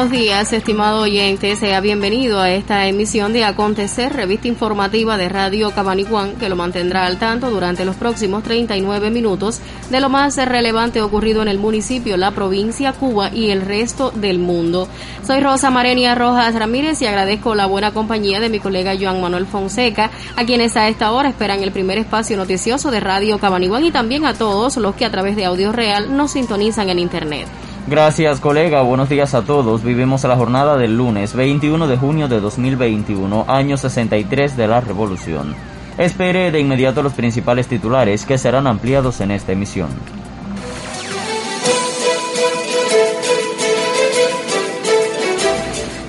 [0.00, 1.54] Buenos días, estimado oyente.
[1.56, 7.04] Sea bienvenido a esta emisión de Acontecer, revista informativa de Radio Cabaniguán, que lo mantendrá
[7.04, 9.60] al tanto durante los próximos 39 minutos
[9.90, 14.38] de lo más relevante ocurrido en el municipio, la provincia, Cuba y el resto del
[14.38, 14.88] mundo.
[15.22, 19.44] Soy Rosa Marenia Rojas Ramírez y agradezco la buena compañía de mi colega Joan Manuel
[19.44, 23.90] Fonseca, a quienes a esta hora esperan el primer espacio noticioso de Radio Cabaniguán y
[23.90, 27.46] también a todos los que a través de Audio Real nos sintonizan en Internet.
[27.86, 29.82] Gracias colega, buenos días a todos.
[29.82, 35.54] Vivimos la jornada del lunes 21 de junio de 2021, año 63 de la Revolución.
[35.96, 39.88] Espere de inmediato los principales titulares que serán ampliados en esta emisión.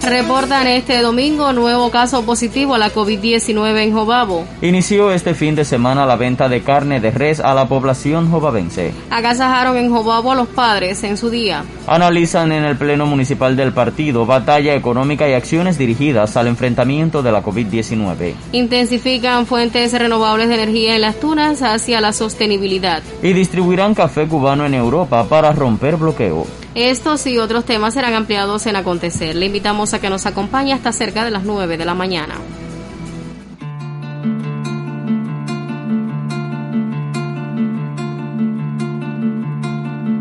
[0.04, 4.46] Reportan este domingo nuevo caso positivo a la COVID-19 en Jobabo.
[4.64, 8.94] Inició este fin de semana la venta de carne de res a la población jobabense.
[9.12, 11.64] Agasajaron en Jobabo a los padres en su día.
[11.86, 17.32] Analizan en el Pleno Municipal del partido batalla económica y acciones dirigidas al enfrentamiento de
[17.32, 18.34] la COVID-19.
[18.54, 23.04] Intensifican fuentes renovables de energía en las tunas hacia la sostenibilidad.
[23.22, 26.48] Y distribuirán café cubano en Europa para romper bloqueo.
[26.76, 29.36] Estos y otros temas serán ampliados en acontecer.
[29.36, 32.36] Le invitamos a que nos acompañe hasta cerca de las 9 de la mañana.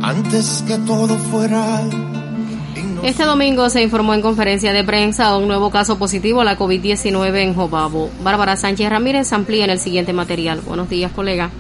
[0.02, 1.84] Antes que todo fuera
[3.02, 7.34] este domingo se informó en conferencia de prensa un nuevo caso positivo a la COVID-19
[7.38, 8.10] en Jobabo.
[8.22, 10.60] Bárbara Sánchez Ramírez amplía en el siguiente material.
[10.60, 11.50] Buenos días, colega.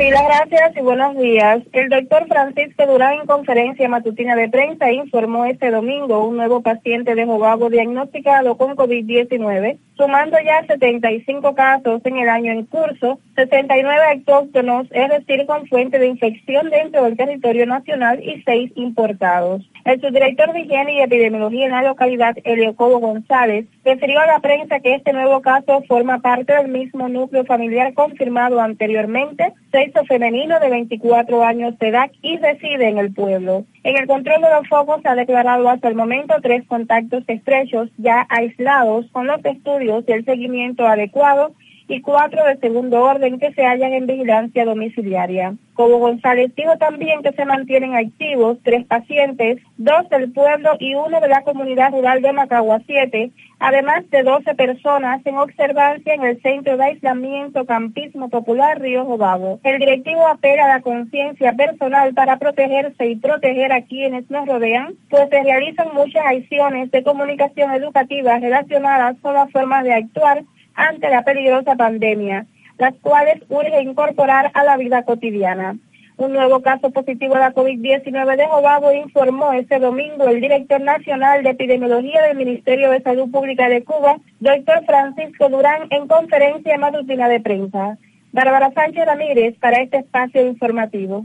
[0.00, 1.62] Sí, las gracias y buenos días.
[1.72, 7.14] El doctor Francisco Durán en conferencia matutina de prensa informó este domingo un nuevo paciente
[7.14, 14.00] de Jobabo diagnosticado con COVID-19, sumando ya 75 casos en el año en curso, 69
[14.14, 19.62] autóctonos, es decir, con fuente de infección dentro del territorio nacional y 6 importados.
[19.84, 24.80] El subdirector de Higiene y Epidemiología en la localidad, Eliocobo González, refirió a la prensa
[24.80, 30.70] que este nuevo caso forma parte del mismo núcleo familiar confirmado anteriormente, sexo femenino de
[30.70, 33.64] 24 años de edad y reside en el pueblo.
[33.82, 37.88] En el control de los focos se ha declarado hasta el momento tres contactos estrechos
[37.96, 41.52] ya aislados con los estudios y el seguimiento adecuado
[41.90, 45.54] y cuatro de segundo orden que se hallan en vigilancia domiciliaria.
[45.74, 51.20] Como González dijo también que se mantienen activos tres pacientes, dos del pueblo y uno
[51.20, 56.40] de la comunidad rural de Macagua 7, además de 12 personas en observancia en el
[56.42, 59.58] Centro de Aislamiento Campismo Popular Río Jobabo.
[59.64, 64.94] El directivo apela a la conciencia personal para protegerse y proteger a quienes nos rodean,
[65.08, 71.10] pues se realizan muchas acciones de comunicación educativa relacionadas con las formas de actuar ante
[71.10, 72.46] la peligrosa pandemia,
[72.78, 75.76] las cuales urge incorporar a la vida cotidiana.
[76.16, 81.42] Un nuevo caso positivo de la COVID-19 de Jobabo informó este domingo el director nacional
[81.42, 87.26] de epidemiología del Ministerio de Salud Pública de Cuba, doctor Francisco Durán, en conferencia matutina
[87.26, 87.96] de prensa.
[88.32, 91.24] Bárbara Sánchez Ramírez para este espacio informativo.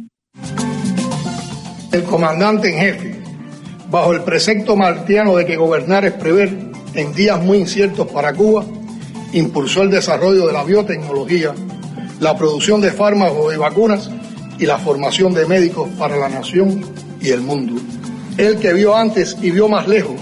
[1.92, 3.16] El comandante en jefe,
[3.90, 6.50] bajo el precepto martiano de que gobernar es prever
[6.94, 8.64] en días muy inciertos para Cuba,
[9.36, 11.54] impulsó el desarrollo de la biotecnología,
[12.22, 14.10] la producción de fármacos y vacunas
[14.58, 16.82] y la formación de médicos para la nación
[17.20, 17.82] y el mundo.
[18.38, 20.16] El que vio antes y vio más lejos,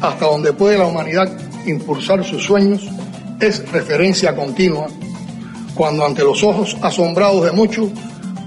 [0.00, 1.30] hasta donde puede la humanidad
[1.66, 2.88] impulsar sus sueños,
[3.40, 4.86] es referencia continua,
[5.74, 7.90] cuando ante los ojos asombrados de muchos,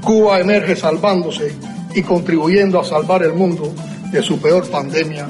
[0.02, 1.56] Cuba emerge salvándose
[1.94, 3.72] y contribuyendo a salvar el mundo
[4.12, 5.28] de su peor pandemia.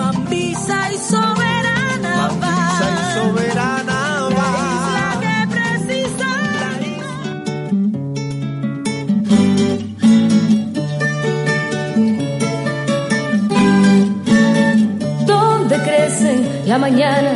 [16.69, 17.31] La mañana,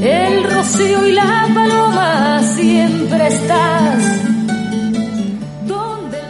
[0.00, 4.20] el rocío y la paloma, siempre estás.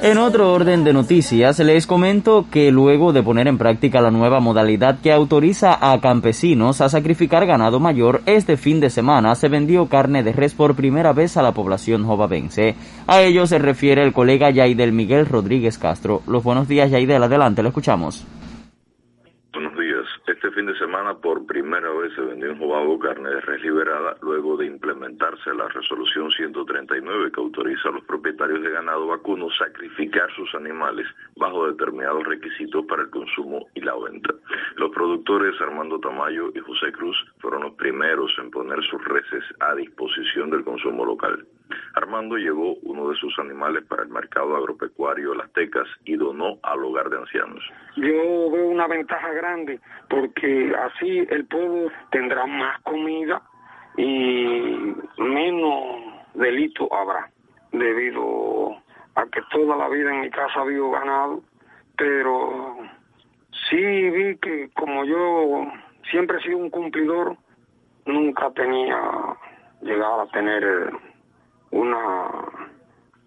[0.03, 4.41] En otro orden de noticias, les comento que luego de poner en práctica la nueva
[4.41, 9.87] modalidad que autoriza a campesinos a sacrificar ganado mayor, este fin de semana se vendió
[9.87, 12.75] carne de res por primera vez a la población jovabense.
[13.07, 16.21] A ello se refiere el colega Yaidel Miguel Rodríguez Castro.
[16.27, 18.27] Los buenos días, Yaidel, adelante, lo escuchamos.
[21.23, 25.69] Por primera vez se vendió en Jobabo carne de res liberada luego de implementarse la
[25.69, 31.07] resolución 139 que autoriza a los propietarios de ganado vacuno sacrificar sus animales
[31.37, 34.35] bajo determinados requisitos para el consumo y la venta.
[34.77, 39.75] Los productores Armando Tamayo y José Cruz fueron los primeros en poner sus reses a
[39.75, 41.47] disposición del consumo local.
[41.95, 46.59] Armando llevó uno de sus animales para el mercado agropecuario de Las Tecas y donó
[46.63, 47.63] al hogar de ancianos.
[47.97, 53.43] Yo veo una ventaja grande porque así el pueblo tendrá más comida
[53.97, 57.31] y menos delito habrá
[57.73, 58.77] debido
[59.15, 61.43] a que toda la vida en mi casa había ganado,
[61.97, 62.77] pero
[63.71, 65.67] sí vi que como yo
[66.11, 67.37] siempre he sido un cumplidor,
[68.07, 68.99] nunca tenía
[69.81, 70.93] llegado a tener
[71.75, 72.29] una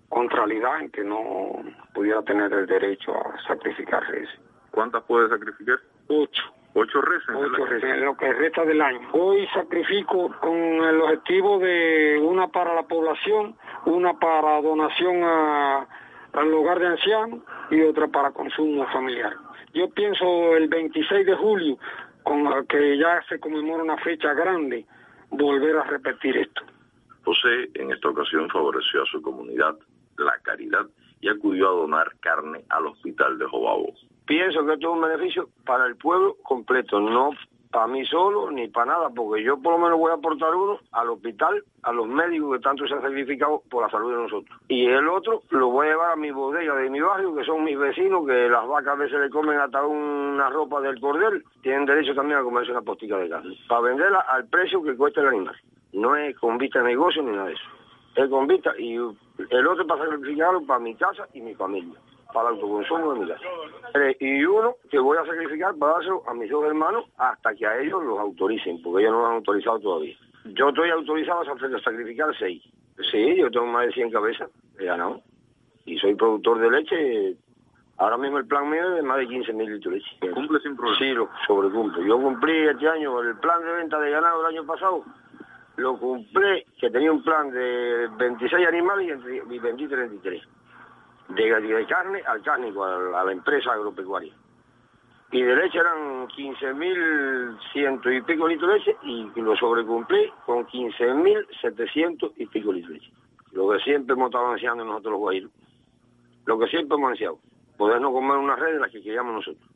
[0.08, 1.64] contrariedad en que no
[1.94, 4.40] pudiera tener el derecho a sacrificar reses.
[4.72, 5.80] ¿Cuántas puede sacrificar?
[6.08, 6.44] Ocho.
[6.74, 7.36] ¿Ocho reses?
[7.36, 9.10] Ocho reses, en lo que resta del año.
[9.12, 13.56] Hoy sacrifico con el objetivo de una para la población,
[13.86, 15.88] una para donación a,
[16.34, 17.40] al hogar de ancianos
[17.72, 19.34] y otra para consumo familiar.
[19.74, 21.78] Yo pienso el 26 de julio,
[22.24, 24.86] con que ya se conmemora una fecha grande,
[25.32, 26.62] volver a repetir esto.
[27.28, 29.76] José en esta ocasión favoreció a su comunidad
[30.18, 30.88] la caridad
[31.20, 33.94] y acudió a donar carne al hospital de Jobabo.
[34.26, 37.32] Pienso que esto es un beneficio para el pueblo completo, no
[37.70, 40.80] para mí solo ni para nada, porque yo por lo menos voy a aportar uno
[40.94, 44.58] al hospital, a los médicos que tanto se han sacrificado por la salud de nosotros.
[44.70, 47.66] Y el otro lo voy a llevar a mi bodega de mi barrio, que son
[47.66, 51.86] mis vecinos, que las vacas a veces le comen hasta una ropa del cordel, tienen
[51.86, 55.28] derecho también a comerse una postica de carne, para venderla al precio que cuesta el
[55.28, 55.56] animal.
[55.98, 57.64] No es con vista de negocio ni nada de eso.
[58.16, 61.98] Es con vista y el otro para sacrificarlo para mi casa y mi familia
[62.34, 63.44] para el autoconsumo de mi casa.
[63.96, 67.66] Eh, y uno que voy a sacrificar para dárselo a mis dos hermanos hasta que
[67.66, 70.16] a ellos los autoricen, porque ellos no lo han autorizado todavía.
[70.46, 72.64] Yo estoy autorizado a sacrificar seis.
[73.12, 75.22] Sí, yo tengo más de 100 cabezas, he ganado.
[75.86, 77.38] Y soy productor de leche.
[77.98, 80.34] Ahora mismo el plan mío es de más de 15 mil litros de leche.
[80.34, 81.00] ¿Cumple sin problema?
[81.00, 82.08] Sí, lo sobrecumple.
[82.08, 85.04] Yo cumplí este año el plan de venta de ganado del año pasado.
[85.78, 89.20] Lo cumplí, que tenía un plan de 26 animales
[89.50, 90.42] y vendí 33
[91.30, 94.34] de, carne al cárnico, a, la empresa agropecuaria.
[95.32, 102.34] Y de leche eran 15.100 y pico litros de leche y lo sobrecumplí con 15.700
[102.38, 103.12] y pico litros de leche.
[103.52, 105.52] Lo que siempre hemos estado ansiando nosotros los guajiros.
[106.46, 107.40] Lo que siempre hemos ansiado.
[107.78, 109.70] Podernos comer una red de las que queríamos nosotros.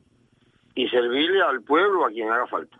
[0.73, 2.77] Y servirle al pueblo a quien haga falta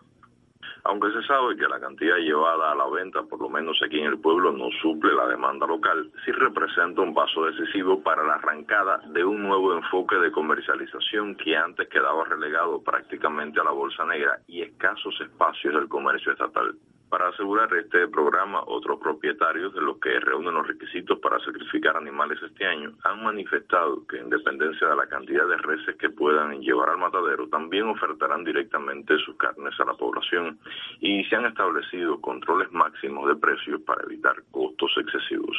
[0.83, 4.07] aunque se sabe que la cantidad llevada a la venta, por lo menos aquí en
[4.07, 9.01] el pueblo, no suple la demanda local, sí representa un paso decisivo para la arrancada
[9.07, 14.39] de un nuevo enfoque de comercialización que antes quedaba relegado prácticamente a la bolsa negra
[14.47, 16.75] y escasos espacios del comercio estatal.
[17.11, 22.39] Para asegurar este programa, otros propietarios de los que reúnen los requisitos para sacrificar animales
[22.41, 26.89] este año han manifestado que en dependencia de la cantidad de reses que puedan llevar
[26.89, 30.57] al matadero, también ofertarán directamente sus carnes a la población
[31.01, 35.57] y se han establecido controles máximos de precios para evitar costos excesivos.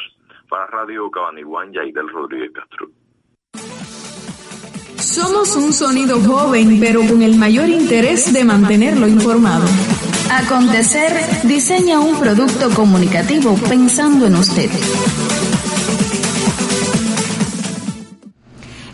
[0.49, 2.87] Para Radio Cabaniguán, Yaidel Rodríguez Castro.
[4.97, 9.67] Somos un sonido joven, pero con el mayor interés de mantenerlo informado.
[10.31, 11.11] Acontecer
[11.43, 14.69] diseña un producto comunicativo pensando en usted.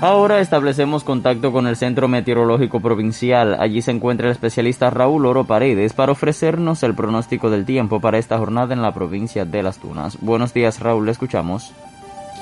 [0.00, 3.56] Ahora establecemos contacto con el Centro Meteorológico Provincial.
[3.58, 8.18] Allí se encuentra el especialista Raúl Oro Paredes para ofrecernos el pronóstico del tiempo para
[8.18, 10.16] esta jornada en la provincia de Las Tunas.
[10.20, 11.74] Buenos días, Raúl, le escuchamos.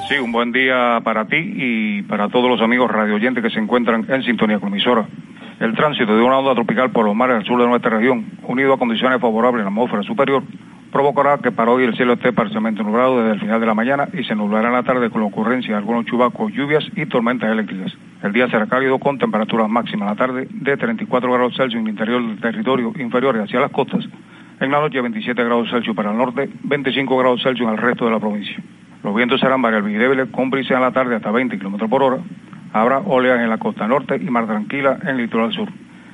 [0.06, 4.04] Sí, un buen día para ti y para todos los amigos radioyentes que se encuentran
[4.06, 5.08] en sintonía con emisora.
[5.58, 8.74] El tránsito de una onda tropical por los mares del sur de nuestra región, unido
[8.74, 10.42] a condiciones favorables en la atmósfera superior,
[10.92, 14.06] provocará que para hoy el cielo esté parcialmente nublado desde el final de la mañana
[14.12, 17.50] y se nublará en la tarde con la ocurrencia de algunos chubacos, lluvias y tormentas
[17.50, 17.90] eléctricas.
[18.22, 21.86] El día será cálido con temperaturas máximas en la tarde de 34 grados Celsius en
[21.86, 24.06] el interior del territorio inferiores hacia las costas.
[24.60, 28.04] En la noche 27 grados Celsius para el norte, 25 grados Celsius en el resto
[28.04, 28.62] de la provincia.
[29.02, 32.02] Los vientos serán variables y débiles con brisa en la tarde hasta 20 km por
[32.02, 32.18] hora.
[32.76, 35.66] Habrá oleaje en la costa norte y mar tranquila en litoral sur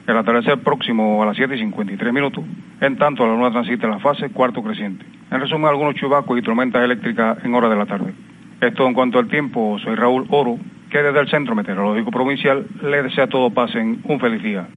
[0.07, 2.45] el atardecer próximo a las 7 y 53 minutos,
[2.81, 5.05] en tanto la luna transita la fase cuarto creciente.
[5.31, 8.15] En resumen, algunos chubacos y tormentas eléctricas en hora de la tarde.
[8.61, 10.57] Esto en cuanto al tiempo, soy Raúl Oro
[10.89, 14.69] que desde el Centro Meteorológico Provincial le desea a todos pasen un feliz día.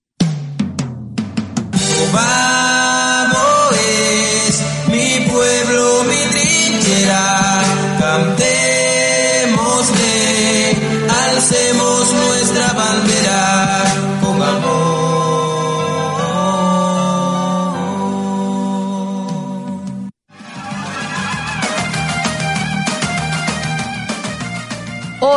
[3.73, 7.61] es mi pueblo, mi trinchera,
[7.99, 8.54] cantémosle,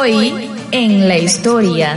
[0.00, 0.32] Hoy
[0.70, 1.96] en la historia.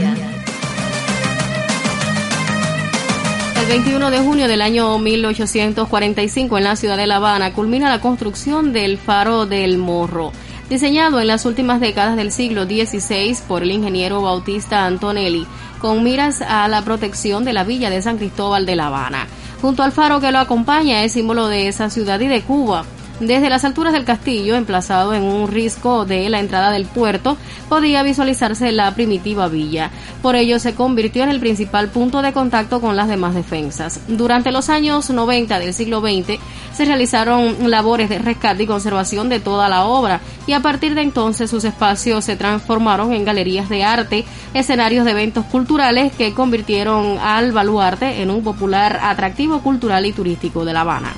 [3.60, 8.00] El 21 de junio del año 1845 en la ciudad de La Habana culmina la
[8.00, 10.32] construcción del Faro del Morro,
[10.68, 15.46] diseñado en las últimas décadas del siglo XVI por el ingeniero Bautista Antonelli,
[15.78, 19.28] con miras a la protección de la villa de San Cristóbal de La Habana.
[19.60, 22.84] Junto al faro que lo acompaña es símbolo de esa ciudad y de Cuba.
[23.22, 27.36] Desde las alturas del castillo, emplazado en un risco de la entrada del puerto,
[27.68, 29.92] podía visualizarse la primitiva villa.
[30.22, 34.00] Por ello se convirtió en el principal punto de contacto con las demás defensas.
[34.08, 36.40] Durante los años 90 del siglo XX
[36.74, 41.02] se realizaron labores de rescate y conservación de toda la obra y a partir de
[41.02, 47.18] entonces sus espacios se transformaron en galerías de arte, escenarios de eventos culturales que convirtieron
[47.20, 51.12] al baluarte en un popular atractivo cultural y turístico de La Habana.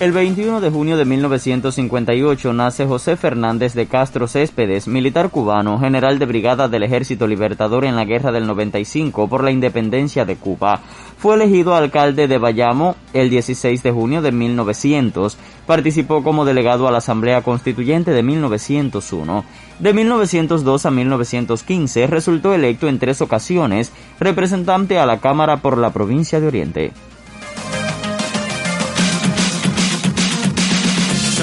[0.00, 6.18] El 21 de junio de 1958 nace José Fernández de Castro Céspedes, militar cubano, general
[6.18, 10.80] de brigada del Ejército Libertador en la Guerra del 95 por la independencia de Cuba.
[11.16, 15.38] Fue elegido alcalde de Bayamo el 16 de junio de 1900.
[15.64, 19.44] Participó como delegado a la Asamblea Constituyente de 1901.
[19.78, 25.92] De 1902 a 1915 resultó electo en tres ocasiones representante a la Cámara por la
[25.92, 26.92] provincia de Oriente.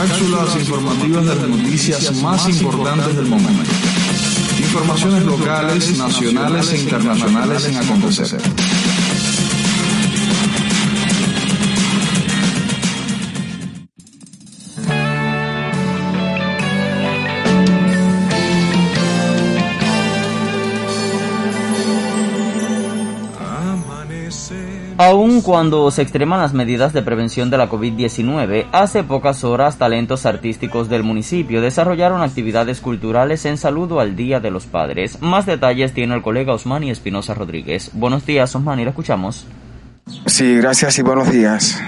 [0.08, 3.70] Cápsulas informativas de las noticias más importantes del momento.
[4.58, 8.41] Informaciones locales, nacionales e internacionales en acontecer.
[25.03, 30.27] Aun cuando se extreman las medidas de prevención de la COVID-19, hace pocas horas talentos
[30.27, 35.20] artísticos del municipio desarrollaron actividades culturales en saludo al Día de los Padres.
[35.20, 37.89] Más detalles tiene el colega Osmani Espinosa Rodríguez.
[37.93, 39.48] Buenos días, Osmani, ¿la escuchamos?
[40.27, 41.81] Sí, gracias y buenos días.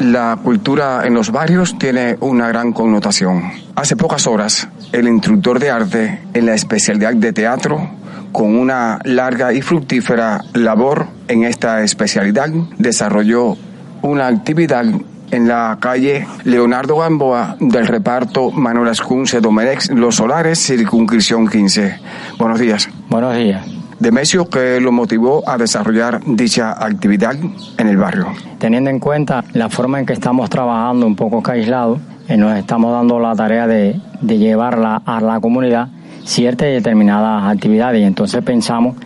[0.00, 3.44] La cultura en los barrios tiene una gran connotación.
[3.76, 7.88] Hace pocas horas, el instructor de arte en la especialidad de teatro
[8.32, 13.56] con una larga y fructífera labor en esta especialidad, desarrolló
[14.02, 14.84] una actividad
[15.30, 21.98] en la calle Leonardo Gamboa del reparto Manuel Ascunce Domenex Los Solares, circunscripción 15.
[22.38, 22.88] Buenos días.
[23.08, 23.66] Buenos días.
[23.98, 27.34] Demesio, ¿qué lo motivó a desarrollar dicha actividad
[27.78, 28.26] en el barrio?
[28.58, 32.92] Teniendo en cuenta la forma en que estamos trabajando un poco aislado, eh, nos estamos
[32.92, 35.88] dando la tarea de, de llevarla a la comunidad
[36.26, 38.96] ciertas y determinadas actividades y entonces pensamos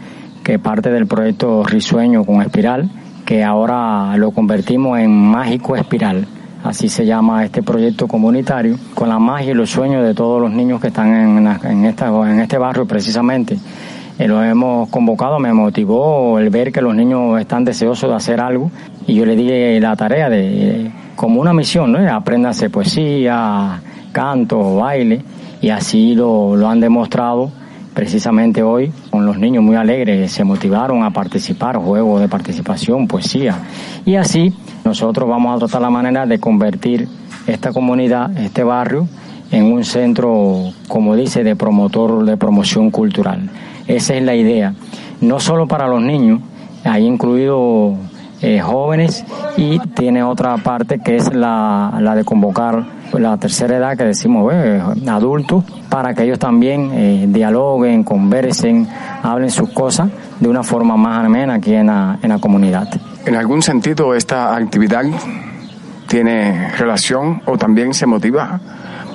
[0.43, 2.91] que parte del proyecto Risueño con Espiral,
[3.27, 6.27] que ahora lo convertimos en Mágico Espiral,
[6.65, 10.51] así se llama este proyecto comunitario, con la magia y los sueños de todos los
[10.51, 13.59] niños que están en, en, este barrio precisamente.
[14.19, 18.41] Eh, lo hemos convocado, me motivó el ver que los niños están deseosos de hacer
[18.41, 18.71] algo
[19.07, 22.15] y yo le di la tarea de, como una misión, ¿no?
[22.15, 23.81] Apréndase poesía,
[24.13, 25.23] canto, baile
[25.61, 27.51] y así lo, lo han demostrado
[27.95, 33.59] precisamente hoy con los niños muy alegres, se motivaron a participar, juegos de participación, poesía.
[34.07, 37.09] Y así nosotros vamos a tratar la manera de convertir
[37.47, 39.09] esta comunidad, este barrio,
[39.51, 43.51] en un centro, como dice, de promotor, de promoción cultural.
[43.87, 44.75] Esa es la idea.
[45.21, 46.41] No solo para los niños,
[46.85, 47.97] hay incluido
[48.43, 49.25] eh, jóvenes
[49.57, 54.53] y tiene otra parte que es la, la de convocar la tercera edad que decimos
[55.09, 58.87] adultos para que ellos también eh, dialoguen, conversen,
[59.23, 62.89] hablen sus cosas de una forma más amena aquí en la, en la comunidad.
[63.27, 65.05] ¿En algún sentido esta actividad
[66.07, 68.61] tiene relación o también se motiva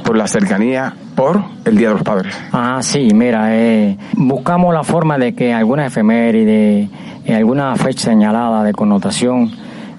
[0.03, 2.35] por la cercanía por el Día de los Padres?
[2.51, 6.89] Ah, sí, mira, eh, buscamos la forma de que alguna efeméride,
[7.25, 9.51] eh, alguna fecha señalada de connotación,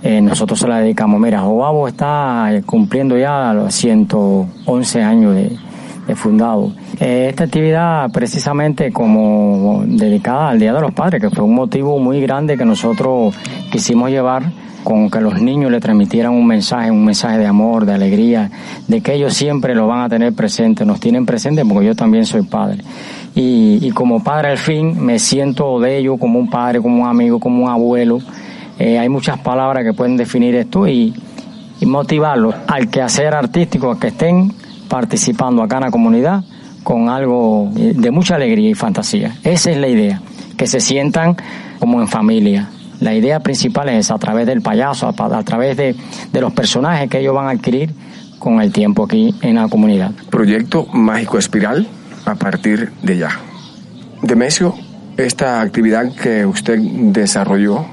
[0.02, 1.20] eh, nosotros se la dedicamos.
[1.20, 5.56] Mira, Joabo está cumpliendo ya los 111 años de,
[6.14, 6.70] fundado.
[7.00, 11.99] Eh, esta actividad precisamente como dedicada al Día de los Padres, que fue un motivo
[11.99, 13.35] muy grande que nosotros
[13.73, 14.44] quisimos llevar
[14.86, 18.52] con que los niños le transmitieran un mensaje, un mensaje de amor, de alegría,
[18.86, 22.24] de que ellos siempre lo van a tener presente, nos tienen presente porque yo también
[22.24, 22.84] soy padre.
[23.34, 27.40] Y, como padre al fin me siento de ellos como un padre, como un amigo,
[27.40, 28.20] como un abuelo.
[28.78, 31.12] Eh, hay muchas palabras que pueden definir esto y,
[31.80, 34.52] y motivarlos al quehacer artístico, a que estén
[34.88, 36.44] participando acá en la comunidad
[36.84, 39.34] con algo de mucha alegría y fantasía.
[39.42, 40.22] Esa es la idea,
[40.56, 41.36] que se sientan
[41.80, 42.68] como en familia.
[43.00, 45.94] La idea principal es a través del payaso, a, través de,
[46.32, 47.92] de los personajes que ellos van a adquirir
[48.38, 50.12] con el tiempo aquí en la comunidad.
[50.30, 51.86] Proyecto Mágico Espiral
[52.24, 53.30] a partir de ya.
[54.22, 54.74] Demesio,
[55.16, 57.86] esta actividad que usted desarrolló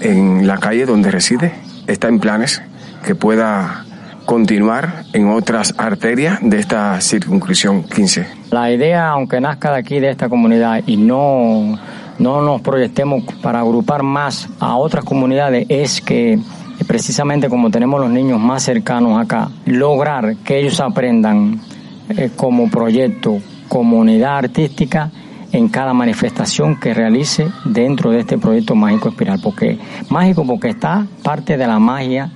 [0.00, 1.52] en la calle donde reside,
[1.86, 2.62] ¿está en planes
[3.04, 3.84] que pueda
[4.24, 8.26] continuar en otras arterias de esta circunscripción 15?
[8.50, 11.78] La idea, aunque nazca de aquí, de esta comunidad, y no,
[12.18, 16.38] no nos proyectemos para agrupar más a otras comunidades, es que
[16.86, 21.60] precisamente como tenemos los niños más cercanos acá, lograr que ellos aprendan
[22.08, 25.10] eh, como proyecto, comunidad artística,
[25.52, 29.40] en cada manifestación que realice dentro de este proyecto Mágico Espiral.
[29.42, 32.30] Porque mágico porque está parte de la magia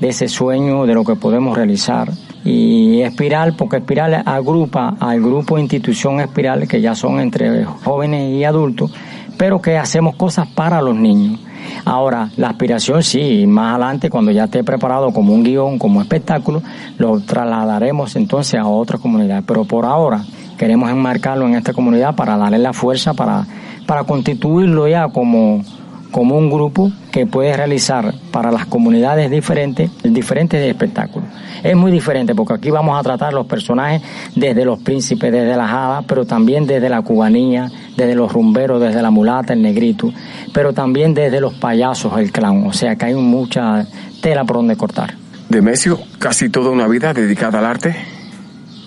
[0.00, 2.10] de ese sueño, de lo que podemos realizar.
[2.44, 8.44] Y Espiral, porque Espiral agrupa al grupo institución Espiral, que ya son entre jóvenes y
[8.44, 8.92] adultos,
[9.38, 11.40] pero que hacemos cosas para los niños.
[11.84, 16.62] Ahora, la aspiración sí, más adelante, cuando ya esté preparado como un guion, como espectáculo,
[16.98, 19.44] lo trasladaremos entonces a otra comunidad.
[19.46, 20.24] Pero por ahora
[20.58, 23.46] queremos enmarcarlo en esta comunidad para darle la fuerza, para,
[23.86, 25.62] para constituirlo ya como,
[26.10, 31.28] como un grupo que puede realizar para las comunidades diferentes, diferentes espectáculos.
[31.62, 34.02] Es muy diferente porque aquí vamos a tratar los personajes
[34.34, 39.02] desde los príncipes, desde las hadas, pero también desde la cubanía, desde los rumberos, desde
[39.02, 40.12] la mulata, el negrito,
[40.52, 42.66] pero también desde los payasos, el clown.
[42.66, 43.86] O sea que hay mucha
[44.22, 45.14] tela por donde cortar.
[45.48, 47.96] Demesio, casi toda una vida dedicada al arte,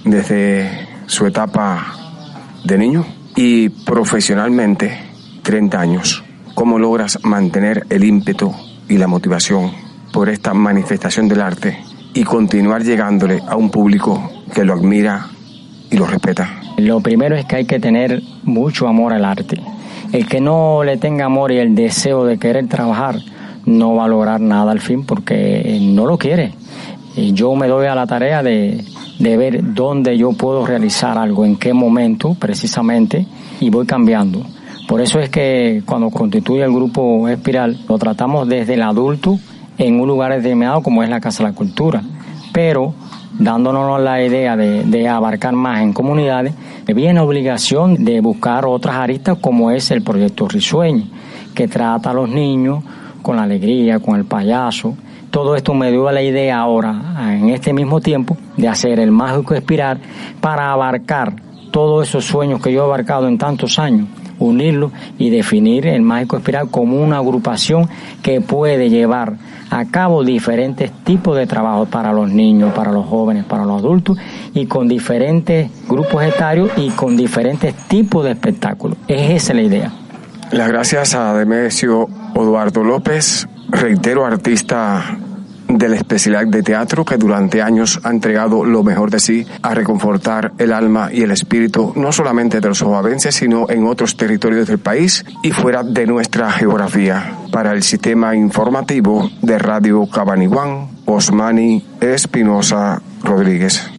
[0.06, 0.70] desde
[1.08, 1.96] su etapa
[2.64, 3.06] de niño
[3.36, 4.98] y profesionalmente
[5.44, 6.24] 30 años.
[6.62, 8.54] ¿Cómo logras mantener el ímpetu
[8.88, 9.71] y la motivación
[10.13, 11.80] por esta manifestación del arte
[12.13, 15.26] y continuar llegándole a un público que lo admira
[15.89, 16.62] y lo respeta?
[16.78, 19.60] Lo primero es que hay que tener mucho amor al arte.
[20.12, 23.15] El que no le tenga amor y el deseo de querer trabajar
[23.65, 26.54] no va a lograr nada al fin porque no lo quiere.
[27.15, 28.86] Yo me doy a la tarea de,
[29.17, 33.26] de ver dónde yo puedo realizar algo, en qué momento precisamente,
[33.60, 34.45] y voy cambiando.
[34.92, 39.40] Por eso es que cuando constituye el grupo Espiral, lo tratamos desde el adulto
[39.78, 42.02] en un lugar determinado como es la Casa de la Cultura,
[42.52, 42.94] pero
[43.40, 46.54] dándonos la idea de, abarcar más en comunidades,
[46.94, 51.06] viene obligación de buscar otras aristas como es el proyecto Risueño,
[51.56, 52.84] que trata a los niños
[53.22, 54.98] con la alegría, con el payaso.
[55.30, 59.54] Todo esto me dio la idea ahora, en este mismo tiempo, de hacer el mágico
[59.54, 60.02] espiral
[60.42, 61.34] para abarcar
[61.72, 64.10] todos esos sueños que yo he abarcado en tantos años
[64.46, 67.88] unirlo y definir el Mágico Espiral como una agrupación
[68.22, 69.38] que puede llevar
[69.70, 74.18] a cabo diferentes tipos de trabajo para los niños, para los jóvenes, para los adultos
[74.54, 78.98] y con diferentes grupos etarios y con diferentes tipos de espectáculos.
[79.08, 79.92] Es esa la idea.
[80.52, 85.18] Las gracias a Demesio Eduardo López, reitero artista
[85.78, 89.74] de la especialidad de teatro que durante años ha entregado lo mejor de sí a
[89.74, 94.68] reconfortar el alma y el espíritu no solamente de los oabenses sino en otros territorios
[94.68, 97.36] del país y fuera de nuestra geografía.
[97.52, 103.91] Para el sistema informativo de Radio Cabaniguán, Osmani Espinosa Rodríguez.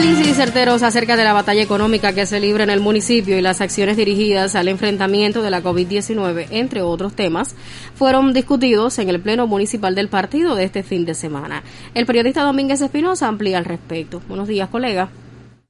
[0.00, 3.60] Análisis certeros acerca de la batalla económica que se libra en el municipio y las
[3.60, 7.54] acciones dirigidas al enfrentamiento de la COVID-19, entre otros temas,
[7.96, 11.62] fueron discutidos en el Pleno Municipal del partido de este fin de semana.
[11.92, 14.22] El periodista Domínguez Espinosa amplía al respecto.
[14.26, 15.10] Buenos días, colega.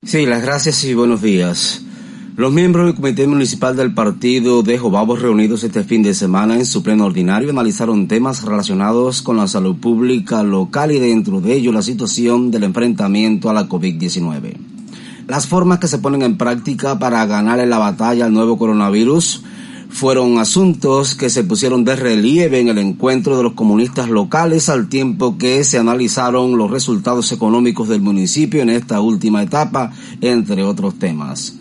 [0.04, 1.82] Sí, las gracias y buenos días.
[2.40, 6.64] Los miembros del Comité Municipal del Partido de Jobabos reunidos este fin de semana en
[6.64, 11.70] su pleno ordinario analizaron temas relacionados con la salud pública local y dentro de ello
[11.70, 14.56] la situación del enfrentamiento a la COVID-19.
[15.28, 19.42] Las formas que se ponen en práctica para ganar en la batalla al nuevo coronavirus
[19.90, 24.88] fueron asuntos que se pusieron de relieve en el encuentro de los comunistas locales al
[24.88, 30.98] tiempo que se analizaron los resultados económicos del municipio en esta última etapa, entre otros
[30.98, 31.60] temas.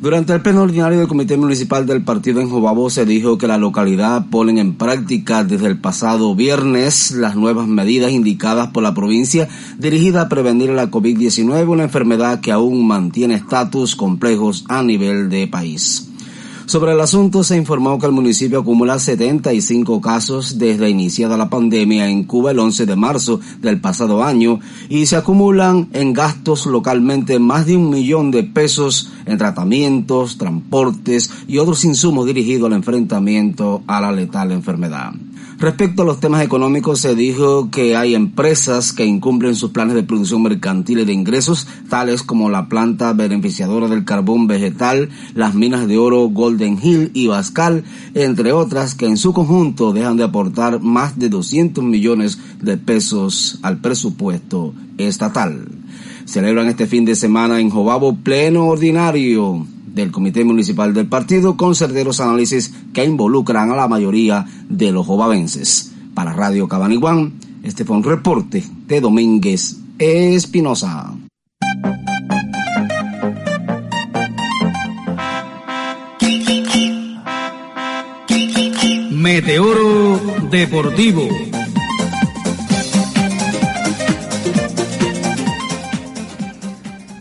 [0.00, 3.58] Durante el pleno ordinario del Comité Municipal del Partido en Jobabo se dijo que la
[3.58, 9.46] localidad ponen en práctica desde el pasado viernes las nuevas medidas indicadas por la provincia
[9.76, 15.46] dirigida a prevenir la COVID-19, una enfermedad que aún mantiene estatus complejos a nivel de
[15.48, 16.09] país.
[16.70, 22.08] Sobre el asunto se informó que el municipio acumula 75 casos desde iniciada la pandemia
[22.08, 27.40] en Cuba el 11 de marzo del pasado año y se acumulan en gastos localmente
[27.40, 33.82] más de un millón de pesos en tratamientos, transportes y otros insumos dirigidos al enfrentamiento
[33.88, 35.10] a la letal enfermedad.
[35.60, 40.02] Respecto a los temas económicos, se dijo que hay empresas que incumplen sus planes de
[40.02, 45.86] producción mercantil y de ingresos, tales como la planta beneficiadora del carbón vegetal, las minas
[45.86, 50.80] de oro Golden Hill y Bascal, entre otras, que en su conjunto dejan de aportar
[50.80, 55.68] más de 200 millones de pesos al presupuesto estatal.
[56.24, 61.74] Celebran este fin de semana en Jobabo pleno ordinario del Comité Municipal del Partido con
[61.74, 65.92] certeros análisis que involucran a la mayoría de los jovavenses.
[66.14, 71.14] Para Radio Cabaniguán, este fue un reporte de Domínguez Espinosa.
[79.10, 80.18] Meteoro
[80.50, 81.28] Deportivo.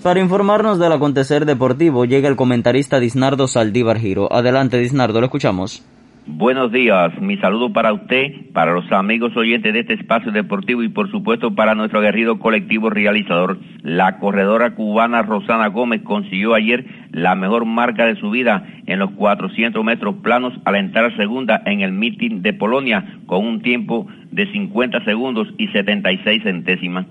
[0.04, 4.32] Para informarnos del acontecer deportivo llega el comentarista Disnardo Saldívar Giro.
[4.32, 5.86] Adelante Disnardo, lo escuchamos.
[6.26, 10.88] Buenos días, mi saludo para usted, para los amigos oyentes de este espacio deportivo y
[10.88, 13.58] por supuesto para nuestro aguerrido colectivo realizador.
[13.82, 19.12] La corredora cubana Rosana Gómez consiguió ayer la mejor marca de su vida en los
[19.12, 24.50] 400 metros planos al entrar segunda en el meeting de Polonia con un tiempo de
[24.52, 27.06] 50 segundos y 76 centésimas.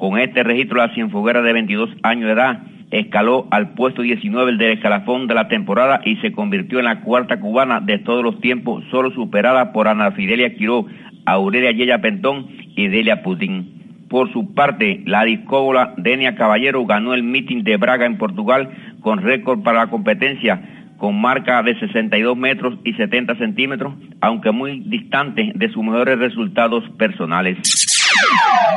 [0.00, 4.78] Con este registro, la cienfuguera de 22 años de edad escaló al puesto 19 del
[4.78, 8.82] escalafón de la temporada y se convirtió en la cuarta cubana de todos los tiempos,
[8.90, 10.86] solo superada por Ana Fidelia Quiró,
[11.26, 14.06] Aurelia Yeya Pentón y Delia Putin.
[14.08, 18.70] Por su parte, la discóbola Denia Caballero ganó el meeting de Braga en Portugal
[19.02, 24.80] con récord para la competencia, con marca de 62 metros y 70 centímetros, aunque muy
[24.80, 27.56] distante de sus mejores resultados personales.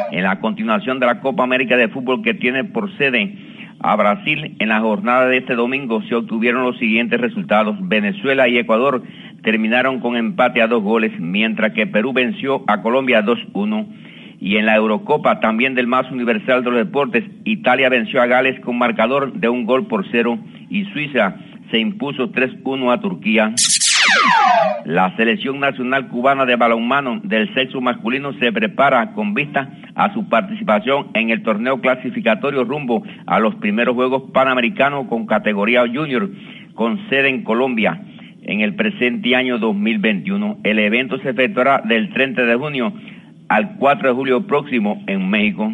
[0.09, 3.35] En la continuación de la Copa América de Fútbol que tiene por sede
[3.81, 7.75] a Brasil, en la jornada de este domingo se obtuvieron los siguientes resultados.
[7.81, 9.03] Venezuela y Ecuador
[9.43, 13.85] terminaron con empate a dos goles, mientras que Perú venció a Colombia 2-1.
[14.39, 18.59] Y en la Eurocopa, también del más universal de los deportes, Italia venció a Gales
[18.61, 21.35] con marcador de un gol por cero y Suiza
[21.73, 23.51] se impuso 3-1 a Turquía.
[24.85, 30.29] La selección nacional cubana de balonmano del sexo masculino se prepara con vista a su
[30.29, 36.29] participación en el torneo clasificatorio rumbo a los primeros Juegos Panamericanos con categoría junior
[36.75, 37.99] con sede en Colombia
[38.43, 40.59] en el presente año 2021.
[40.63, 42.93] El evento se efectuará del 30 de junio
[43.49, 45.73] al 4 de julio próximo en México.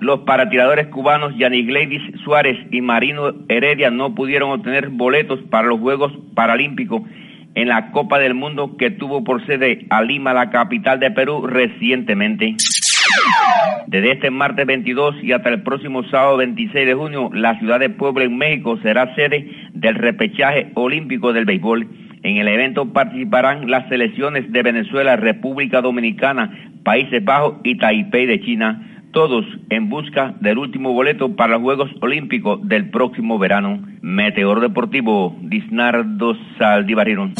[0.00, 5.80] Los paratiradores cubanos Yanis Gladys Suárez y Marino Heredia no pudieron obtener boletos para los
[5.80, 7.02] Juegos Paralímpicos
[7.54, 11.46] en la Copa del Mundo que tuvo por sede a Lima, la capital de Perú,
[11.46, 12.54] recientemente.
[13.86, 17.88] Desde este martes 22 y hasta el próximo sábado 26 de junio, la ciudad de
[17.88, 21.88] Puebla en México será sede del repechaje olímpico del béisbol.
[22.22, 28.40] En el evento participarán las selecciones de Venezuela, República Dominicana, Países Bajos y Taipei de
[28.40, 33.80] China todos en busca del último boleto para los Juegos Olímpicos del próximo verano.
[34.02, 37.32] Meteor Deportivo, Disnardo Saldivarino.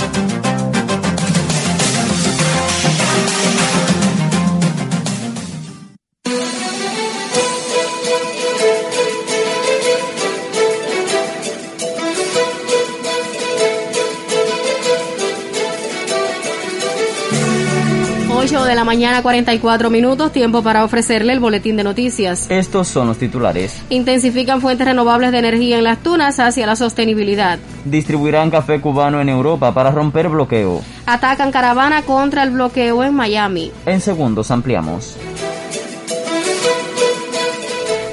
[18.87, 22.47] Mañana, 44 minutos, tiempo para ofrecerle el boletín de noticias.
[22.49, 23.83] Estos son los titulares.
[23.91, 27.59] Intensifican fuentes renovables de energía en las tunas hacia la sostenibilidad.
[27.85, 30.83] Distribuirán café cubano en Europa para romper bloqueo.
[31.05, 33.73] Atacan caravana contra el bloqueo en Miami.
[33.85, 35.19] En segundos ampliamos.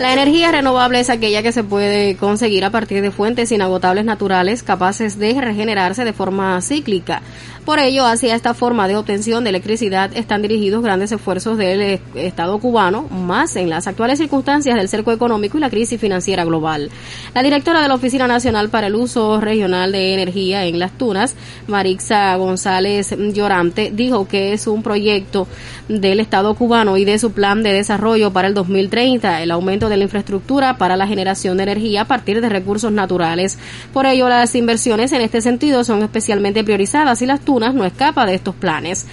[0.03, 4.61] La energía renovable es aquella que se puede conseguir a partir de fuentes inagotables naturales
[4.61, 7.21] capaces de regenerarse de forma cíclica.
[7.65, 12.59] Por ello, hacia esta forma de obtención de electricidad están dirigidos grandes esfuerzos del Estado
[12.59, 16.89] cubano, más en las actuales circunstancias del cerco económico y la crisis financiera global.
[17.33, 21.35] La directora de la Oficina Nacional para el Uso Regional de Energía en Las Tunas,
[21.67, 25.47] Marixa González Llorante, dijo que es un proyecto
[25.87, 29.41] del Estado cubano y de su plan de desarrollo para el 2030.
[29.41, 32.91] El aumento de de la infraestructura para la generación de energía a partir de recursos
[32.91, 33.57] naturales.
[33.93, 38.25] Por ello, las inversiones en este sentido son especialmente priorizadas y las tunas no escapa
[38.25, 39.05] de estos planes.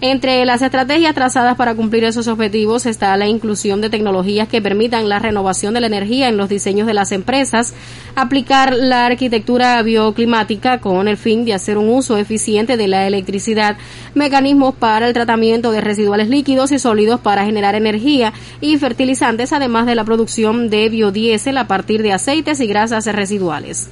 [0.00, 5.08] Entre las estrategias trazadas para cumplir esos objetivos está la inclusión de tecnologías que permitan
[5.08, 7.74] la renovación de la energía en los diseños de las empresas,
[8.14, 13.76] aplicar la arquitectura bioclimática con el fin de hacer un uso eficiente de la electricidad,
[14.14, 19.86] mecanismos para el tratamiento de residuales líquidos y sólidos para generar energía y fertilizantes, además
[19.86, 23.90] de la producción de biodiesel a partir de aceites y grasas residuales.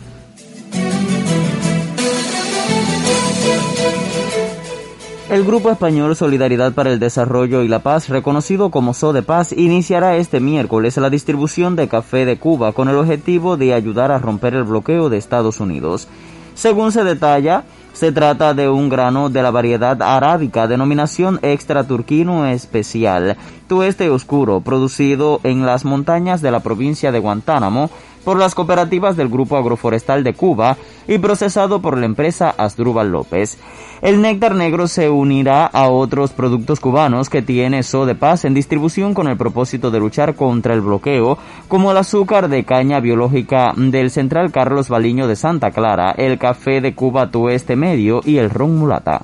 [5.28, 8.94] El Grupo Español Solidaridad para el Desarrollo y la Paz, reconocido como
[9.26, 14.12] Paz, iniciará este miércoles la distribución de café de Cuba con el objetivo de ayudar
[14.12, 16.06] a romper el bloqueo de Estados Unidos.
[16.54, 22.46] Según se detalla, se trata de un grano de la variedad arábica, denominación extra turquino
[22.46, 23.36] especial,
[23.66, 27.90] tueste oscuro, producido en las montañas de la provincia de Guantánamo,
[28.26, 33.56] por las cooperativas del Grupo Agroforestal de Cuba y procesado por la empresa Asdrúbal López.
[34.02, 38.52] El néctar negro se unirá a otros productos cubanos que tiene So de Paz en
[38.52, 43.72] distribución con el propósito de luchar contra el bloqueo, como el azúcar de caña biológica
[43.76, 48.50] del Central Carlos Baliño de Santa Clara, el café de Cuba Tueste Medio y el
[48.50, 49.22] ron mulata.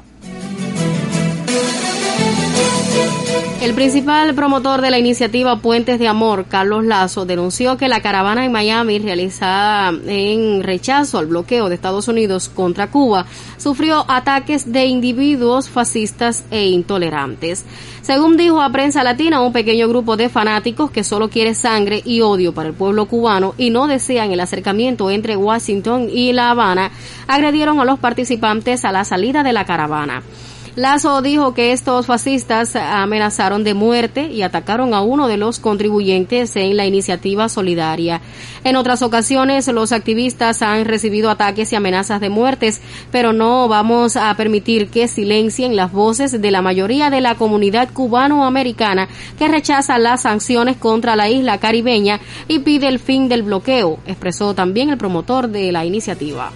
[3.62, 8.44] El principal promotor de la iniciativa Puentes de Amor, Carlos Lazo, denunció que la caravana
[8.44, 13.24] en Miami realizada en rechazo al bloqueo de Estados Unidos contra Cuba
[13.58, 17.64] sufrió ataques de individuos fascistas e intolerantes.
[18.02, 22.20] Según dijo a Prensa Latina, un pequeño grupo de fanáticos que solo quiere sangre y
[22.20, 26.90] odio para el pueblo cubano y no desean el acercamiento entre Washington y La Habana,
[27.28, 30.24] agredieron a los participantes a la salida de la caravana.
[30.74, 36.56] Lazo dijo que estos fascistas amenazaron de muerte y atacaron a uno de los contribuyentes
[36.56, 38.22] en la iniciativa solidaria.
[38.64, 42.80] En otras ocasiones, los activistas han recibido ataques y amenazas de muertes,
[43.10, 47.90] pero no vamos a permitir que silencien las voces de la mayoría de la comunidad
[47.92, 49.08] cubano-americana
[49.38, 54.54] que rechaza las sanciones contra la isla caribeña y pide el fin del bloqueo, expresó
[54.54, 56.50] también el promotor de la iniciativa.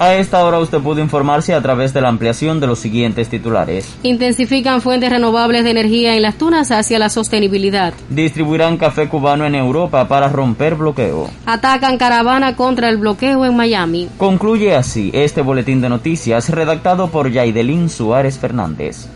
[0.00, 3.96] A esta hora usted pudo informarse a través de la ampliación de los siguientes titulares.
[4.04, 7.92] Intensifican fuentes renovables de energía en las tunas hacia la sostenibilidad.
[8.08, 11.28] Distribuirán café cubano en Europa para romper bloqueo.
[11.46, 14.08] Atacan caravana contra el bloqueo en Miami.
[14.18, 19.08] Concluye así este boletín de noticias redactado por Yaidelín Suárez Fernández.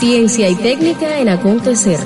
[0.00, 2.00] Ciencia y técnica en acontecer.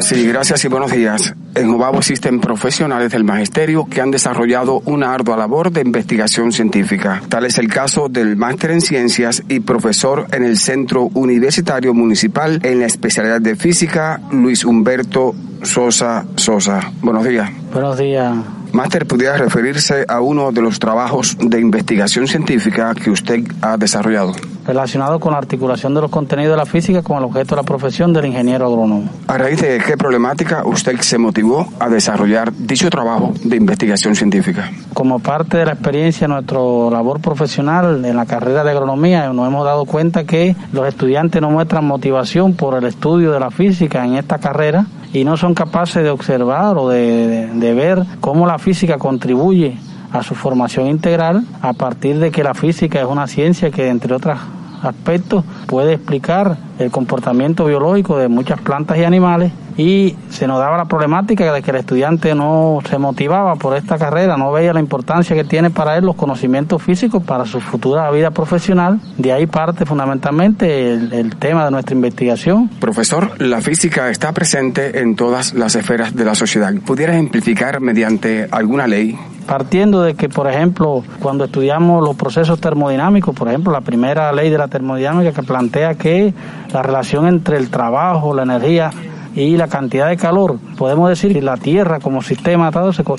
[0.00, 1.34] Sí, gracias y buenos días.
[1.54, 7.22] En Jobabo existen profesionales del magisterio que han desarrollado una ardua labor de investigación científica.
[7.28, 12.58] Tal es el caso del máster en ciencias y profesor en el Centro Universitario Municipal
[12.62, 16.90] en la especialidad de física, Luis Humberto Sosa Sosa.
[17.02, 17.50] Buenos días.
[17.72, 18.34] Buenos días.
[18.72, 24.34] Máster, ¿pudiera referirse a uno de los trabajos de investigación científica que usted ha desarrollado?
[24.66, 27.66] Relacionado con la articulación de los contenidos de la física con el objeto de la
[27.66, 29.08] profesión del ingeniero agrónomo.
[29.26, 34.70] ¿A raíz de qué problemática usted se motivó a desarrollar dicho trabajo de investigación científica?
[34.94, 39.46] Como parte de la experiencia de nuestra labor profesional en la carrera de agronomía, nos
[39.46, 44.04] hemos dado cuenta que los estudiantes no muestran motivación por el estudio de la física
[44.04, 48.58] en esta carrera y no son capaces de observar o de, de, ver cómo la
[48.58, 49.76] física contribuye
[50.12, 54.14] a su formación integral a partir de que la física es una ciencia que entre
[54.14, 54.38] otros
[54.82, 60.76] aspectos puede explicar el comportamiento biológico de muchas plantas y animales y se nos daba
[60.76, 64.80] la problemática de que el estudiante no se motivaba por esta carrera, no veía la
[64.80, 69.00] importancia que tiene para él los conocimientos físicos para su futura vida profesional.
[69.18, 72.68] De ahí parte fundamentalmente el, el tema de nuestra investigación.
[72.80, 76.72] Profesor, la física está presente en todas las esferas de la sociedad.
[76.84, 83.34] ¿Pudiera ejemplificar mediante alguna ley partiendo de que, por ejemplo, cuando estudiamos los procesos termodinámicos,
[83.34, 86.32] por ejemplo, la primera ley de la termodinámica que plantea que
[86.72, 88.90] la relación entre el trabajo, la energía
[89.34, 92.70] y la cantidad de calor, podemos decir que la Tierra como sistema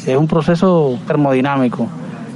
[0.06, 1.88] es un proceso termodinámico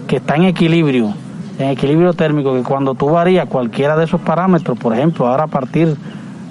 [0.07, 1.13] que está en equilibrio,
[1.59, 5.47] en equilibrio térmico, que cuando tú varías cualquiera de esos parámetros, por ejemplo, ahora a
[5.47, 5.95] partir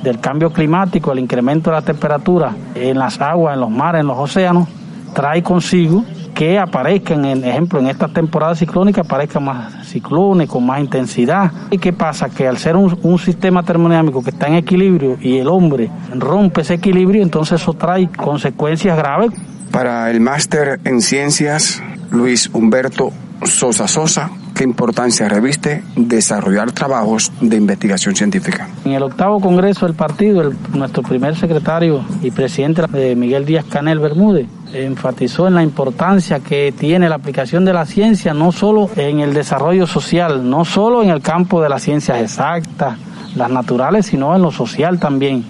[0.02, 4.06] del cambio climático, el incremento de la temperatura en las aguas, en los mares, en
[4.06, 4.68] los océanos,
[5.14, 6.04] trae consigo
[6.36, 11.50] que aparezcan, en ejemplo, en esta temporada ciclónica aparezcan más ciclones con más intensidad.
[11.70, 12.28] ¿Y qué pasa?
[12.28, 16.60] Que al ser un, un, sistema termodinámico que está en equilibrio y el hombre rompe
[16.60, 19.30] ese equilibrio, entonces eso trae consecuencias graves.
[19.70, 23.12] Para el máster en ciencias, Luis Humberto
[23.44, 28.68] Sosa Sosa, ¿qué importancia reviste desarrollar trabajos de investigación científica?
[28.84, 34.00] En el octavo congreso del partido, nuestro primer secretario y presidente de Miguel Díaz Canel
[34.00, 39.20] Bermúdez enfatizó en la importancia que tiene la aplicación de la ciencia, no solo en
[39.20, 42.98] el desarrollo social, no solo en el campo de las ciencias exactas,
[43.34, 45.44] las naturales, sino en lo social también.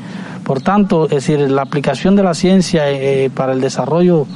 [0.44, 4.26] Por tanto, es decir, la aplicación de la ciencia eh, para el desarrollo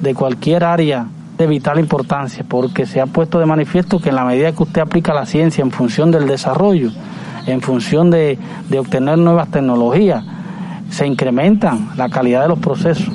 [0.00, 1.06] de cualquier área
[1.36, 4.82] de vital importancia, porque se ha puesto de manifiesto que en la medida que usted
[4.82, 6.90] aplica la ciencia en función del desarrollo,
[7.46, 10.22] en función de, de obtener nuevas tecnologías,
[10.90, 13.08] se incrementan la calidad de los procesos.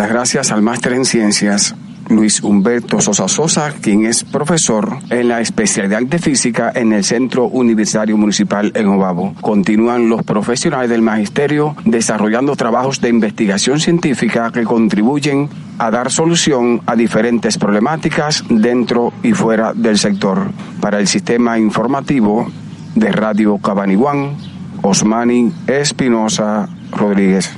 [0.00, 1.74] Las gracias al máster en ciencias
[2.08, 7.44] Luis Humberto Sosa Sosa, quien es profesor en la especialidad de física en el Centro
[7.44, 9.34] Universitario Municipal en Obabo.
[9.42, 16.80] Continúan los profesionales del magisterio desarrollando trabajos de investigación científica que contribuyen a dar solución
[16.86, 20.50] a diferentes problemáticas dentro y fuera del sector.
[20.80, 22.50] Para el sistema informativo
[22.94, 24.38] de Radio Cabaniguán,
[24.80, 27.52] Osmani Espinosa Rodríguez.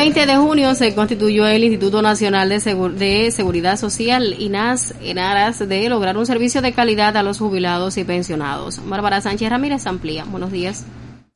[0.00, 2.58] 20 de junio se constituyó el Instituto Nacional de,
[2.96, 7.98] de, Seguridad Social, INAS, en aras de lograr un servicio de calidad a los jubilados
[7.98, 8.80] y pensionados.
[8.88, 10.24] Bárbara Sánchez Ramírez amplía.
[10.24, 10.86] Buenos días.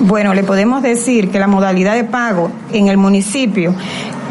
[0.05, 3.73] Bueno, le podemos decir que la modalidad de pago en el municipio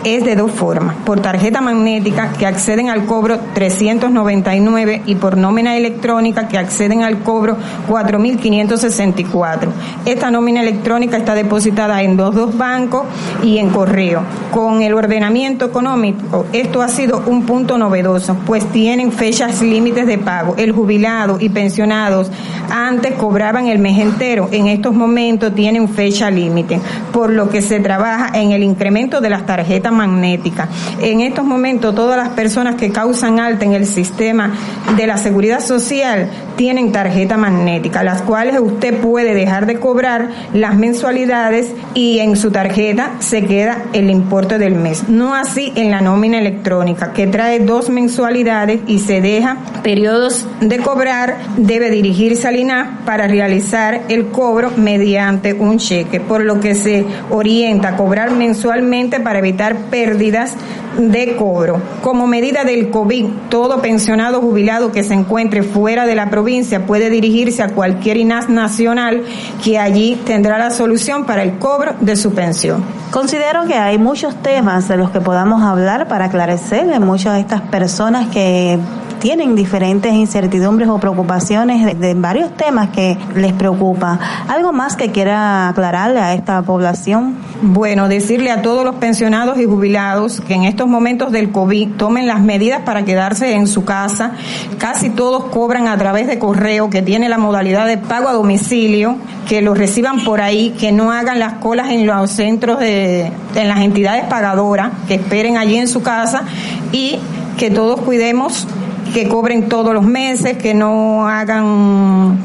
[0.03, 5.77] es de dos formas, por tarjeta magnética que acceden al cobro 399 y por nómina
[5.77, 7.57] electrónica que acceden al cobro
[7.87, 9.69] 4.564.
[10.05, 13.03] Esta nómina electrónica está depositada en dos, dos bancos
[13.43, 14.23] y en correo.
[14.51, 20.17] Con el ordenamiento económico, esto ha sido un punto novedoso, pues tienen fechas límites de
[20.17, 20.55] pago.
[20.57, 22.31] El jubilado y pensionados
[22.69, 26.79] antes cobraban el mes entero, en estos momentos tienen fecha límite,
[27.11, 30.69] por lo que se trabaja en el incremento de las tarjetas magnética.
[31.01, 34.51] En estos momentos, todas las personas que causan alta en el sistema
[34.95, 40.75] de la seguridad social tienen tarjeta magnética, las cuales usted puede dejar de cobrar las
[40.75, 45.09] mensualidades y en su tarjeta se queda el importe del mes.
[45.09, 50.77] No así en la nómina electrónica, que trae dos mensualidades y se deja periodos de
[50.79, 56.75] cobrar, debe dirigirse al INAP para realizar el cobro mediante un cheque, por lo que
[56.75, 60.55] se orienta a cobrar mensualmente para evitar pérdidas
[60.97, 61.81] de cobro.
[62.01, 67.09] Como medida del COVID, todo pensionado jubilado que se encuentre fuera de la provincia puede
[67.09, 69.23] dirigirse a cualquier INAS nacional
[69.63, 72.83] que allí tendrá la solución para el cobro de su pensión.
[73.11, 77.61] Considero que hay muchos temas de los que podamos hablar para aclarecer muchas de estas
[77.61, 78.79] personas que
[79.21, 84.19] tienen diferentes incertidumbres o preocupaciones de, varios temas que les preocupa.
[84.47, 87.37] ¿Algo más que quiera aclararle a esta población?
[87.61, 92.25] Bueno, decirle a todos los pensionados y jubilados que en estos momentos del COVID tomen
[92.25, 94.31] las medidas para quedarse en su casa.
[94.79, 99.17] Casi todos cobran a través de correo que tiene la modalidad de pago a domicilio,
[99.47, 103.67] que los reciban por ahí, que no hagan las colas en los centros de, en
[103.67, 106.43] las entidades pagadoras, que esperen allí en su casa
[106.91, 107.19] y
[107.57, 108.67] que todos cuidemos
[109.13, 112.37] que cobren todos los meses, que no hagan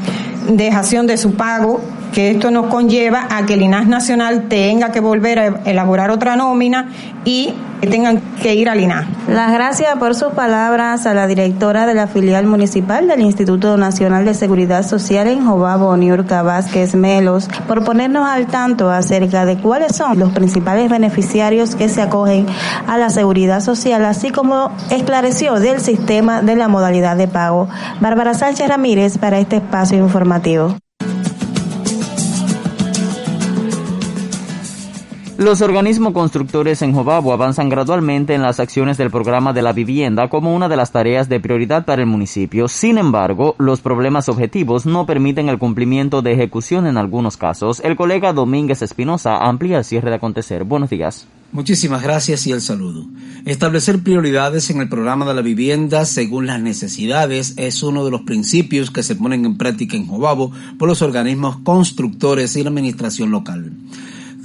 [0.49, 1.81] dejación de su pago,
[2.13, 6.35] que esto nos conlleva a que el INAS Nacional tenga que volver a elaborar otra
[6.35, 6.89] nómina
[7.25, 9.05] y que tengan que ir al INAS.
[9.27, 14.25] Las gracias por sus palabras a la directora de la filial municipal del Instituto Nacional
[14.25, 19.95] de Seguridad Social en Jobabo, Niurka Vázquez Melos, por ponernos al tanto acerca de cuáles
[19.95, 22.47] son los principales beneficiarios que se acogen
[22.87, 27.67] a la seguridad social, así como esclareció del sistema de la modalidad de pago.
[27.99, 30.75] Bárbara Sánchez Ramírez para este espacio informativo.
[35.37, 40.29] Los organismos constructores en Jobabo avanzan gradualmente en las acciones del programa de la vivienda
[40.29, 42.67] como una de las tareas de prioridad para el municipio.
[42.67, 47.81] Sin embargo, los problemas objetivos no permiten el cumplimiento de ejecución en algunos casos.
[47.81, 50.63] El colega Domínguez Espinosa amplía el cierre de acontecer.
[50.63, 51.27] Buenos días.
[51.51, 53.05] Muchísimas gracias y el saludo.
[53.45, 58.21] Establecer prioridades en el programa de la vivienda según las necesidades es uno de los
[58.21, 63.29] principios que se ponen en práctica en Jobabo por los organismos constructores y la administración
[63.29, 63.71] local.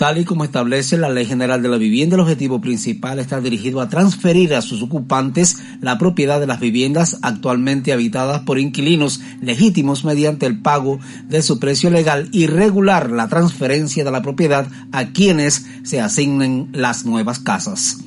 [0.02, 3.80] Tal y como establece la Ley General de la Vivienda, el objetivo principal está dirigido
[3.80, 10.04] a transferir a sus ocupantes la propiedad de las viviendas actualmente habitadas por inquilinos legítimos
[10.04, 10.98] mediante el pago
[11.28, 16.70] de su precio legal y regular la transferencia de la propiedad a quienes se asignen
[16.72, 17.98] las nuevas casas.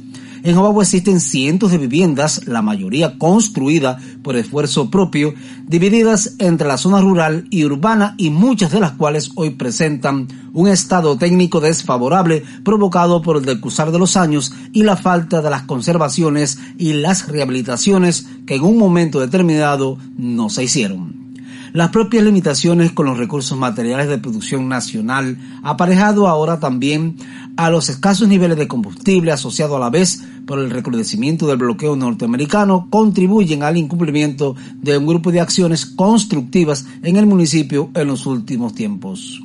[0.45, 5.33] En Obabo existen cientos de viviendas, la mayoría construida por esfuerzo propio,
[5.67, 10.67] divididas entre la zona rural y urbana y muchas de las cuales hoy presentan un
[10.67, 15.63] estado técnico desfavorable provocado por el decusar de los años y la falta de las
[15.63, 21.25] conservaciones y las rehabilitaciones que en un momento determinado no se hicieron.
[21.75, 27.17] Las propias limitaciones con los recursos materiales de producción nacional, aparejado ahora también
[27.57, 31.95] a los escasos niveles de combustible asociado a la vez por el recrudecimiento del bloqueo
[31.95, 38.25] norteamericano, contribuyen al incumplimiento de un grupo de acciones constructivas en el municipio en los
[38.25, 39.41] últimos tiempos.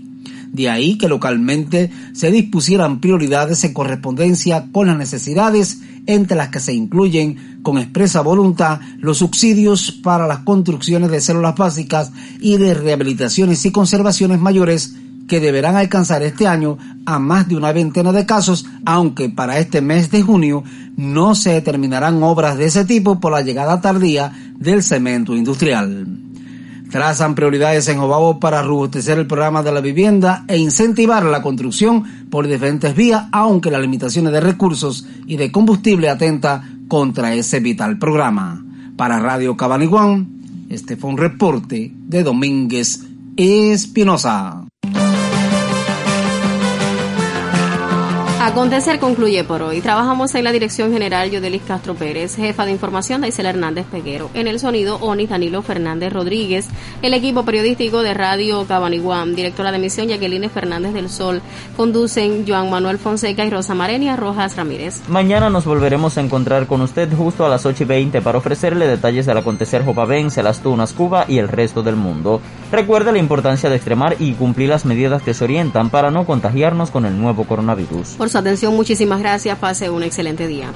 [0.53, 6.59] De ahí que localmente se dispusieran prioridades en correspondencia con las necesidades, entre las que
[6.59, 12.75] se incluyen con expresa voluntad los subsidios para las construcciones de células básicas y de
[12.75, 14.97] rehabilitaciones y conservaciones mayores
[15.31, 16.77] que deberán alcanzar este año
[17.07, 20.65] a más de una veintena de casos, aunque para este mes de junio
[20.97, 26.09] no se determinarán obras de ese tipo por la llegada tardía del cemento industrial.
[26.91, 32.03] Trazan prioridades en Obabo para robustecer el programa de la vivienda e incentivar la construcción
[32.29, 38.01] por diferentes vías, aunque las limitaciones de recursos y de combustible atenta contra ese vital
[38.01, 38.65] programa.
[38.97, 43.05] Para Radio Cabaniguán, este fue un reporte de Domínguez
[43.37, 44.70] Espinosa.
[48.51, 49.81] Acontecer concluye por hoy.
[49.81, 54.29] Trabajamos en la dirección general Yodelis Castro Pérez, jefa de información de Hernández Peguero.
[54.35, 56.67] En el sonido, Onis Danilo Fernández Rodríguez.
[57.01, 61.43] El equipo periodístico de Radio Cabaniguán, directora de emisión Jacqueline Fernández del Sol.
[61.77, 65.01] Conducen Joan Manuel Fonseca y Rosa Marenia Rojas Ramírez.
[65.07, 68.89] Mañana nos volveremos a encontrar con usted justo a las 8 y 20 para ofrecerle
[68.89, 72.41] detalles del acontecer Jopavense, las Tunas, Cuba y el resto del mundo.
[72.73, 76.91] Recuerde la importancia de extremar y cumplir las medidas que se orientan para no contagiarnos
[76.91, 78.75] con el nuevo coronavirus su atención.
[78.75, 79.59] Muchísimas gracias.
[79.59, 80.73] Pase un excelente día.